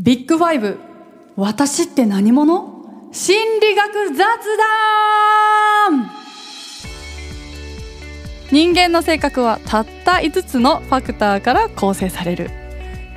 [0.00, 0.78] ビッグファイブ
[1.34, 3.10] 私って何者？
[3.10, 4.26] 心理学雑
[5.88, 6.08] 談。
[8.52, 12.48] 人間の性格はたった5つのファクターから構成される。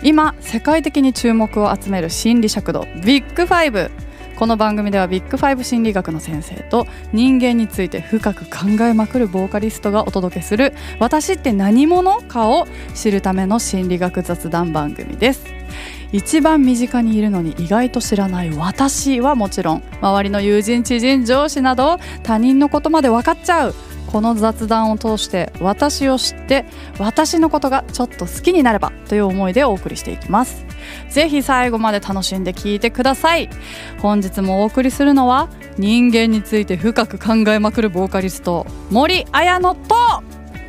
[0.02, 3.91] 今世界的に注目を集める心理尺度ビッグファイブ。
[4.42, 12.66] この番組ではビッグファイブ心理学の先生と人間について深く考えまくるボーカリストがお届けする私って何者かを
[12.96, 15.46] 知るための心理学雑談番組です。
[16.12, 23.76] 一番身近にいるのに意外と知らない私はもちろん周りの友人知人上司など他人のことまで分かっちゃう。
[24.08, 26.66] この雑談を通して私を知って
[26.98, 30.70] 私のことがちょっと好きになればという思いでお送りしていきます。
[31.09, 33.49] ぜひ最後まで楽しんで聞いてください。
[34.02, 39.95] 本日もお送りするのは人間について深く考えまくるボーカリスト森綾乃と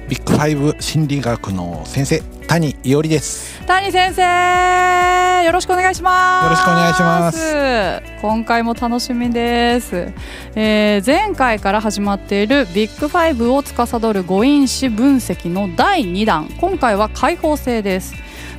[0.09, 3.63] ビッグファイブ心理学の先生谷伊織です。
[3.67, 6.45] 谷先生よろしくお願いします。
[6.45, 8.03] よろしくお願いします。
[8.21, 10.13] 今回も楽しみです、
[10.55, 16.49] えー前回から始まっているビッグファイブを司る五因子分析の第2弾。
[16.61, 18.15] 今回は開放性です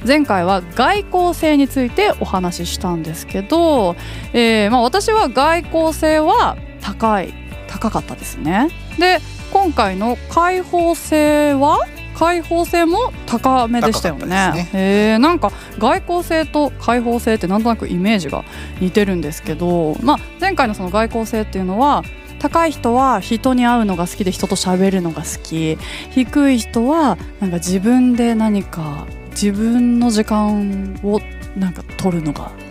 [0.06, 3.96] 前回は外向性についてお話ししたんですけど、
[4.34, 7.34] えーまあ、私は外向性は高い
[7.68, 8.70] 高かったですね。
[9.00, 9.20] で
[9.52, 11.80] 今回の開放性は
[12.16, 14.22] 開放性も高めでしたよね。
[14.22, 18.44] 高かったですえーなんか外交性と開放性ってなんとなくイメージが
[18.80, 22.04] 似てるんですけど、まあ、前回のその外交性っていうのは
[22.40, 25.78] 高い人は人に会うのが好きで人と喋るのが好き。
[26.12, 31.20] 低い人はなんか自分で何か自分の時間を
[31.58, 32.64] なんか取るのが、ね。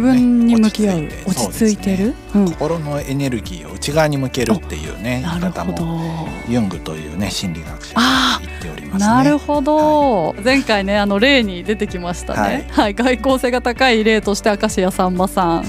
[0.00, 2.50] 分に向き合う落落ち着いてる、うん。
[2.50, 9.06] 心のエネルギーを内側に向けるっていうね言い方もユングというね心理学者あが言っておりますね。
[9.06, 12.94] なるほど、前回ねあの例に出てきましたね、はい。
[12.94, 15.64] 外交性が高い例として明石家さんまさん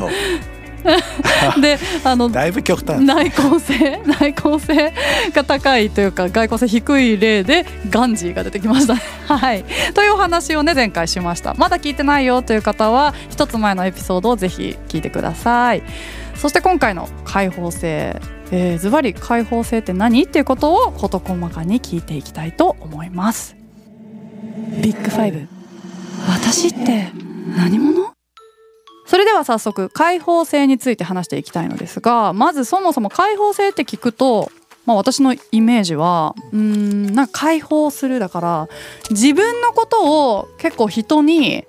[1.62, 3.04] であのだいぶ極端。
[3.04, 4.94] 内向性内向性
[5.34, 8.96] が高いというか外向性低い例でガンジーが出てきました。
[8.96, 9.02] ね。
[9.28, 11.54] はい、というお話をね前回しました。
[11.56, 15.84] まだ聞いてないよという方は一つ前のエピソードをぜひ聞いてください。
[16.36, 18.20] そして今回の開放性
[18.52, 23.56] えーズバリ開放性って何っていうことを事細かに聞いていきたいと思います。
[24.82, 25.48] ビッグファイブ。
[26.28, 27.12] 私って
[27.56, 28.11] 何者？
[29.12, 34.50] それでは早速開放性について話していきたいのですがまずそもそも開放性って聞くと、
[34.86, 38.70] まあ、私のイメージはうーんなんか開放するだから
[39.10, 41.66] 自分のことを結構人に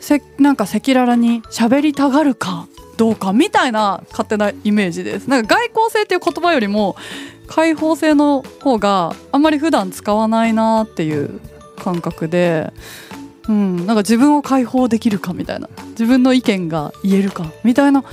[0.00, 5.30] せなんか赤裸々に喋りたがるかどうかみたいな勝手なイメージです。
[5.30, 6.96] なんか外交性っていう言葉よりも
[7.46, 11.40] 開放性の方があんまり普段使わないなっていう
[11.76, 12.72] 感覚で
[13.48, 15.68] うん、なんか自分を解放できるかみたいな。
[15.90, 18.04] 自分の意見が言えるかみたいな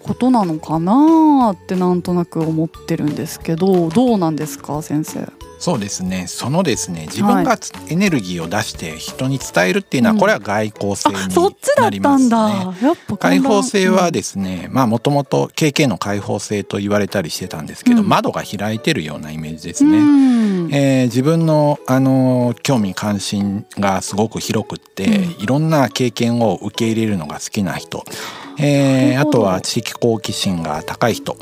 [0.00, 5.37] ことなのかなってなんとなく思ってるんですけどどうなんですか先生？
[5.58, 6.26] そうですね。
[6.28, 10.20] そのですね自分がつエネルギーを出して人に伝えるっていうのは、うん。
[10.20, 11.14] これは外交性に
[11.78, 12.36] なりますね。
[13.18, 18.08] 開放性はでですね、まあもともと KK の開放性と言われたりしてたんですけど、うん。
[18.08, 19.98] 窓が開いてるようなイメージですうね。
[20.00, 20.74] ん。
[20.74, 25.42] えー自分の、あのー興味関心がすごく広くって、うん。
[25.42, 28.04] いろんな経験を受け入れるのが好きな人、
[28.60, 31.36] えーあとは知的好奇心が高い人、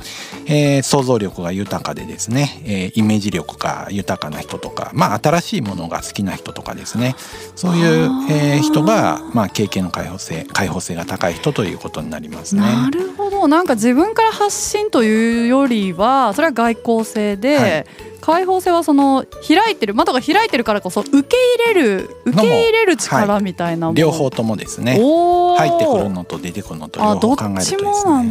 [0.46, 7.14] えー想像力が豊かでですね、えーイメージ力が豊かな人とか、まあ、新しいものが好きな人とかですね。
[7.54, 12.62] そういうえー人が、まあ、経験の開放性開放性が高い人ということになりますね。
[12.62, 13.48] なるほど。
[13.48, 17.86] なんか自分から発信というよりはそれは外交性で、はい
[18.20, 21.36] 開放性はその開いてる窓が開いてるからこそ受け
[21.68, 24.94] 入れる受け入れる力みたいなもの、両方ともですね。
[24.94, 27.84] 入ってくるのと出てくるのと両方考えるとですね。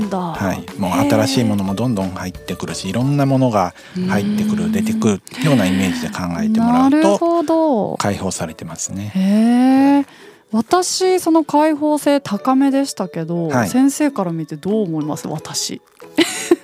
[0.09, 3.73] はい、もう新しいものもどんどん入ってくるしいろんなものが
[4.09, 7.97] 入ってくうんる出てくるようなイメージで考えてもらなるうとほど。
[7.97, 9.11] 解放されてますね。
[9.15, 10.05] へえ
[10.51, 13.69] 私その開放性高めでしたけど、はい。
[13.69, 15.27] 先生から見てどう思います？
[15.27, 15.81] 私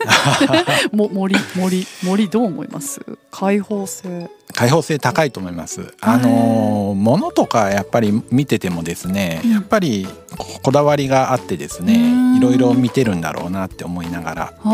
[0.92, 3.02] も森森森どう思います？
[3.32, 4.30] 開放性。
[4.54, 5.94] 開放性高いと思います。
[6.02, 9.52] あのー物とかやっぱり見ててもですね、うん。
[9.52, 10.06] やっぱり
[10.38, 11.86] ここだわりがあってですうん。
[11.86, 14.68] ね、いろいろ見てるんだろうなって思いながら、あ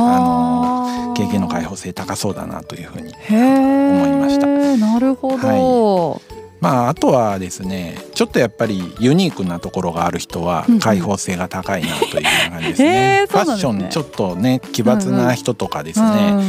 [1.09, 3.13] の経験の開放性高そうだなというふうに。
[3.29, 4.47] 思いました。
[4.47, 6.21] なるほど、
[6.59, 10.79] まああとはですねちょっとやっぱりユニークなところがある人はうんうん。
[10.79, 13.25] 開放性が高いなという感じですね。
[13.29, 16.43] ファッションちょっとね奇抜な人とかですね、うん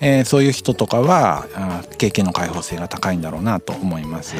[0.00, 4.34] えーそういう人とかはあー経験の開放性が高いんだろうなと思います。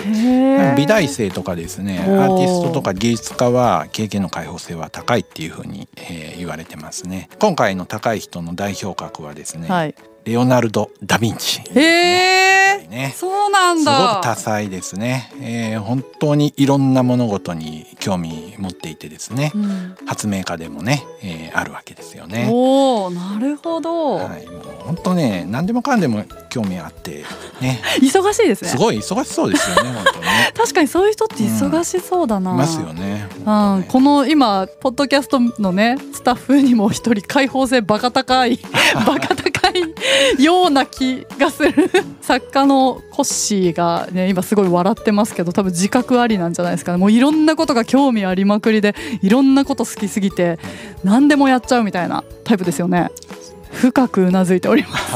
[0.77, 7.29] 美大生とかですねアーティストとか芸術家は経験の開放性は高いっていうふうに、えー言われてますね。
[7.39, 9.95] 今回の高い人の代表格はですね、はい
[10.25, 12.35] レオナルド・ダ・ヴィンチ、へえ、
[12.95, 13.13] ね。
[13.17, 19.53] そうなんすごだく多彩ですね、えー本当にいろんな物事に興味持っていてですね。
[19.55, 19.97] うん。
[20.07, 22.49] 発明家でもね、えーあるわけですよね。
[22.51, 27.25] おおなるほど、はい、もう本当ね何でもかんでも興味あって
[27.61, 27.83] ね。
[28.01, 28.71] 忙しいですね。
[28.71, 30.53] すごい忙しそうですよね 本当にね。
[30.57, 33.29] 確かにそういう人って忙しそうだな、いますよね。
[33.41, 38.59] うん、この今ポッドキャストのねスタッフにも一人開放性バカ高い
[39.07, 39.54] バカ高い
[40.39, 41.73] ような気がする
[42.21, 46.99] 作家のコッシーがね今すごい笑ってますけど多分自覚ありなんじゃないですかね。
[46.99, 50.59] もういろんなことが興味ありまくりでいろんなこと好きすぎて
[51.03, 53.11] 何でもやっちゃうみたいなタイプですよね。
[53.73, 55.15] 深くうなずいております。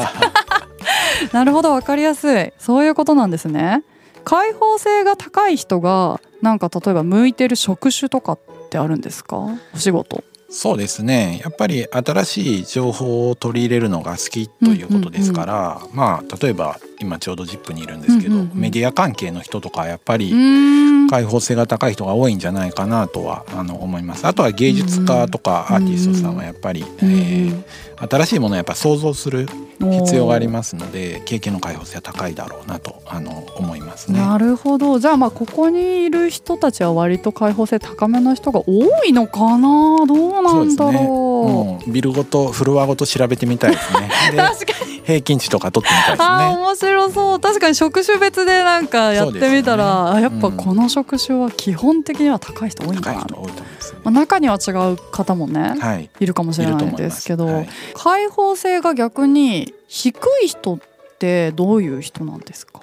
[1.32, 2.52] なるほどわかりやすい。
[2.58, 3.82] そういうことなんですね。
[4.24, 8.38] 開放性が高い人がなんか例えば向いてる職種とかっ
[8.70, 9.36] てあるんですか？
[9.74, 10.22] お仕事。
[10.50, 11.40] そうですね。
[11.42, 18.58] やっぱり新しい情報を取り入れるのが好きということですから、まあ例えば今ちょうど ZIP にいるんですけど、うんうんうん。
[18.58, 21.08] メディア関係の人とかやっぱりん。
[21.08, 24.26] 開放性が高い人が多いんじゃないかなとはあの思います。
[24.26, 27.62] あとは芸術家とかアーティストさんはやっぱり、えー
[28.00, 29.48] 新しいものをやっぱ想像する
[29.80, 34.20] 必要がありますので経験の開放性は高いだろうなとあの思いますね。
[34.20, 35.00] なるほど。
[35.00, 40.06] じゃあまあここにいる人たちは割と開放性高めの人が多いのかな？
[40.06, 44.10] どうなんだろうもうビルごとフロアごと調べてみたいですね。
[44.32, 44.98] で確かに。
[45.08, 46.56] 平均値とか取ってみたいですね。
[46.62, 47.40] 面白そう。
[47.40, 50.56] 確かに職種別でなんかやってみたら、あやっぱうん。
[50.56, 53.58] この職種は基本的には高い人多いんだな、と思いま
[54.06, 56.10] あ、中には違う方もね、はい。
[56.20, 57.68] いるかもしれないですけど、はい。
[57.94, 60.14] 開放性が逆に低
[60.44, 60.78] い人っ
[61.18, 62.80] てどういう人なんですか？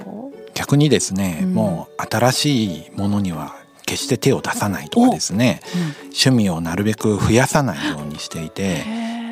[0.55, 1.53] 逆にですね、うん。
[1.53, 3.55] もう新しいものには
[3.85, 5.61] 決して手を出さないとかですね
[6.05, 8.83] 趣味をなるべく増やさないようにしていて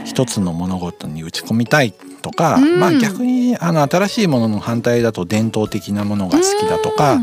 [0.06, 2.80] 一つの物事に打ち込みたいとか、うん。
[2.80, 7.20] まあ逆にあの新しいものの反対だと伝統的なものが好きだとか、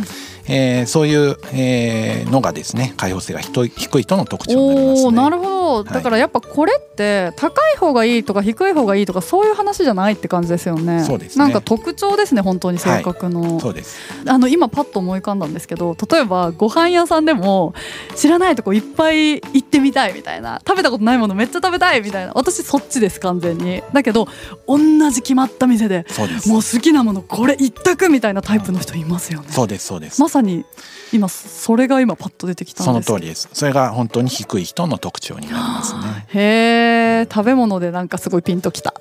[0.47, 5.11] えーそういう、えーのがですね開放性が低い低い人の特徴になりますね。
[5.13, 5.75] なるほど。
[5.77, 5.85] はい。
[5.85, 11.05] だからやっぱこれって高い方がいいとか低い方がいいとかそういう話じゃないって感じですよね。
[11.05, 11.45] そうですね。
[11.45, 13.99] なんか特徴ですね本当に性格の、そうです。
[14.27, 17.75] あの今パッと思い浮かんだんですけど例えばご飯屋さんでも
[18.17, 20.61] 知らないとこいっぱい行ってみたいみたいな。
[20.67, 22.33] 食べたことないものめっちゃ食べたいみたいな。
[22.35, 23.83] 私そっちです完全に。
[23.93, 24.29] だけど
[24.67, 24.79] 同
[25.11, 26.49] じ決まった店でそうです。
[26.49, 29.49] もう好きなものこれ一択みたいなタイプの人いますよね。
[29.51, 30.21] そうですそうです。
[30.21, 30.65] まさに
[31.13, 33.49] 今それが今パッと出てきたんですその通りです。
[33.53, 36.01] それが本当に低い人の特徴になりますね。
[36.33, 38.95] へえ食べ物でなんかすごいピンときた。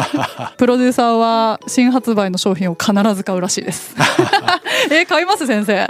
[0.58, 3.94] プロデューサーは新発売の商品を必ず買うらしいです。
[4.90, 5.88] え買います先生？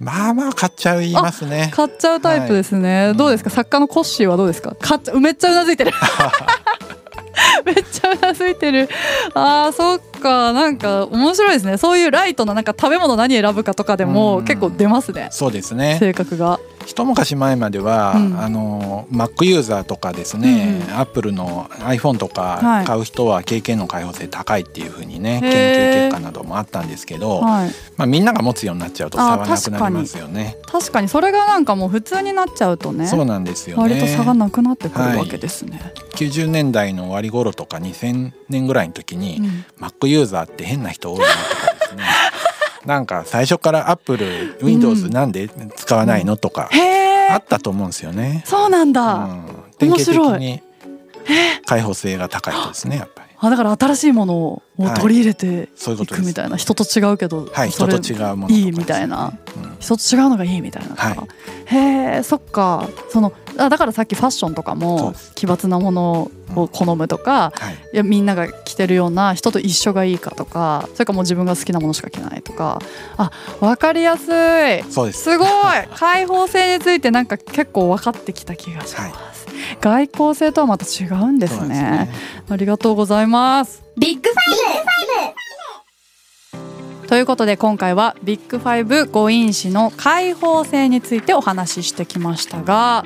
[0.00, 1.70] まあまあ買っちゃいますね。
[1.72, 3.16] 買っちゃうタイプですね、はい。
[3.16, 3.50] どうですか？
[3.50, 4.74] 作家のコッシーはどうですか？
[4.80, 5.92] 買っちゃめっちゃうなずいてる。
[7.64, 8.88] めっちゃうなずいてる。
[9.34, 11.76] あーそっかなんか面白いですね。
[11.76, 14.44] そういうライトななんか食べ物何選ぶかとかでもうん。
[14.46, 15.28] 結構出ますね。
[15.30, 15.98] そうですね。
[16.00, 18.40] 性格が一昔前までは、うん。
[18.40, 22.84] あの Mac ユーザーとかですね、うん Apple の iPhone とはい。
[22.84, 26.08] か買う人は経験の開放性高いっていうふうにね、研へー。
[26.08, 27.70] 究結果などもあったんですけど、はい。
[27.96, 30.56] まあ、みんなが持つようになっちゃうとあ差はなくなりますよね。
[30.66, 31.08] 確かに。
[31.08, 33.82] それがなんかもう普通になっちゃうとねそうなんですよね。
[33.82, 35.80] 割と差がなくなってくるわけですね、
[36.16, 39.64] 90年代の終わり頃とか2000年ぐらいの時に、うん。
[39.80, 41.73] Mac ユーザーって変な人多いなとか
[42.86, 46.70] なんか最初から Apple Windows なんで使わないのとか
[47.30, 48.42] あったと思うんですよね。
[48.46, 49.44] そうなんだ、うん、
[49.78, 50.62] 典型的面白に
[51.66, 53.24] 開放性が高い人ですねやっぱり。
[53.36, 54.62] あだから新しいものを
[55.00, 56.06] 取り入れてい。
[56.06, 59.34] くみたいな、人と違うけど、はい、それ人と違うものいいみたいな。
[59.56, 59.76] うん。
[59.80, 61.18] 人と違うのがいいみたいなはい。
[61.66, 62.88] へえそっか。
[63.10, 72.80] そのあだからさっきファッションとかも奇抜なものを好むとか、はい、いやみんなが着てるような人と一緒がいいかとかそれかもう自分が好きなものしか着ないとか
[73.16, 73.30] あ
[73.60, 74.82] 分かりやすい。
[74.90, 75.22] そうです。
[75.22, 75.48] すごい。
[75.94, 79.46] 開放性についてなんか結構分かってきた気がします、
[79.80, 81.80] 外交性とはまた違うんですね。
[81.80, 83.82] なんですありがとうございます。
[83.96, 84.34] ビッグフ
[87.06, 93.04] ということで今回はビッグファイブ5因子の開放性についてお話ししてきましたが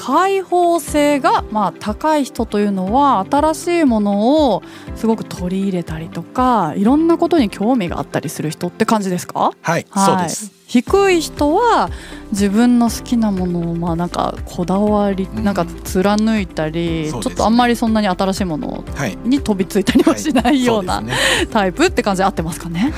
[0.00, 4.62] 開放性がまあ高い人というのは新しいものを
[4.94, 9.50] すごく取り入れたりとかいろんなことに興味があったりする人って感じですか？
[9.60, 10.52] はい、はい、そうです。
[10.68, 11.90] 低い人は
[12.30, 18.84] 自分の好きなものをまあなんかこだわり、なんか貫いたり、ちょっとあんまりそんなに新しいもの
[19.24, 21.02] に飛びついたりはしないような、
[21.50, 22.92] タイプって感じで合ってますかね？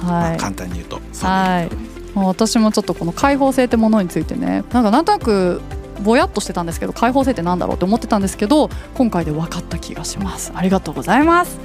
[0.00, 1.68] はい、はい、簡単に言うとはい。
[2.14, 5.60] 私もちょっとこの開放性ってものについてねなんかなんとなく
[6.02, 10.52] ぼやっとしてたんですけど開放性ってなんだろうって思ってたんですけど今回で分かった気がします。
[10.54, 11.58] ありがとうございます。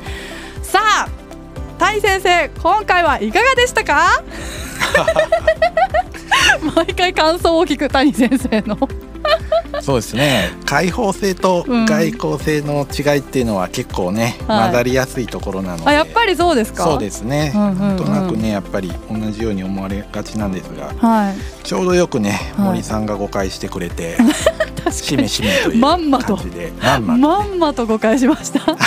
[0.64, 1.08] さあ
[1.80, 4.24] 谷先生今回はいかがでしたか？
[6.76, 8.78] 毎回感想を聞く谷先生の
[9.82, 10.52] そうですね。
[10.66, 16.84] 開放性と外交性の違いっていうのは結構ね、うん、混ざりやすいところなので、あやっぱりそうですか？
[16.84, 24.18] そうですね、うんうんうん、なんとなくねやっぱり同じように思われがちなんですが、はい、ちょうどよくね森さんが誤解してくれて、
[24.84, 26.40] はい、しめしめという感じでまんまと
[27.02, 28.60] まんまと誤解しました。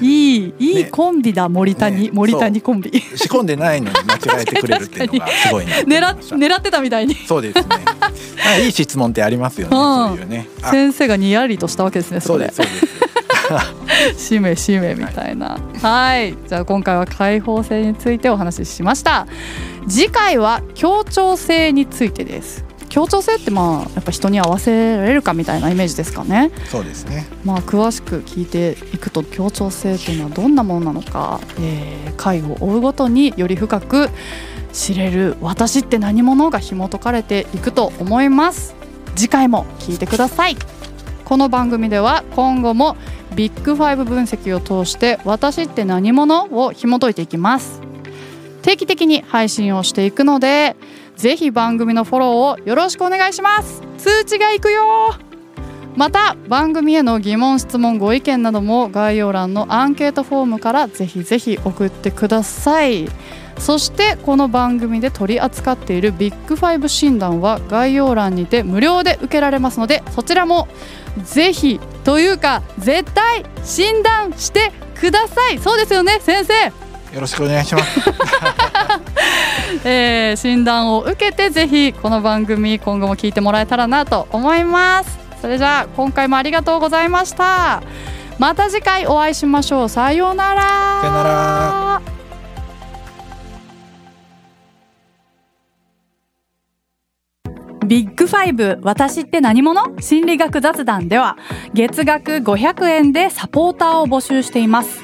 [0.00, 2.90] いいいいコンビだ森谷、ね、森谷コンビ。
[3.14, 7.14] 仕込んでないのに間違えてくれるっていうのがすごいね狙狙ってたみたいに。
[7.14, 7.62] そうですね
[8.60, 10.48] いい質問ってありますよね、うん、そういうね。
[10.70, 13.14] 先生がにやりとしたわけですねそうですそうです。
[14.16, 19.26] しめしめみたいな、はい、はい、じゃあ今回は開放性についてお話ししました。
[19.88, 22.64] 次回は協調性についてです。
[22.88, 26.52] 協調性ってまあやっぱ人に合わせられるかみたいなイメージですかね。
[26.70, 27.26] そうですね。
[27.44, 34.10] まあ詳しく聞いていくと協調性っていうのはどんなものなのか、えー、回を追うごとにより深く
[34.74, 38.74] 知れる私って何者が紐解かれていくと思います。
[39.16, 40.56] 次回も聞いてください。
[41.24, 42.98] この番組では今後も
[43.34, 47.80] ビッグファイブ分析を通して私って何者を紐解いていきます。
[48.64, 50.74] 定期的に配信をしていくので
[51.16, 55.14] ぜひ番組のフォローをよろしくお願いします通知がいくよ
[55.96, 63.08] また番組への疑問質問ご意見なども概要欄のアンケートフォームからぜひぜひ送ってください。
[63.58, 70.66] そしてこの番組で取り扱っているビッグファイブ診断は概要欄にて無料で受けられますのでそちらも
[71.22, 75.58] ぜひというか絶対診断してください。
[75.58, 76.84] そうですよね先生。
[77.14, 78.00] よろしくお願いします、
[79.86, 87.82] えー、診断を受けてぜひこの番組今後も聞いてもらえたらなと思いますそれじゃあ今回もありがとうございました。
[88.38, 89.88] また次回お会いしましょう。
[89.90, 90.62] さようなら。
[90.62, 92.02] さようなら。
[97.86, 100.00] ビッグファイブ私って何者？
[100.00, 101.36] 心理学雑談では
[101.74, 105.03] 月額500円でサポーターを募集しています